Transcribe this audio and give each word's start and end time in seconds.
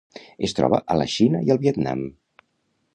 Es 0.47 0.55
troba 0.59 0.79
a 0.95 0.97
la 1.01 1.07
Xina 1.17 1.43
i 1.49 1.55
al 1.57 1.63
Vietnam. 1.67 2.05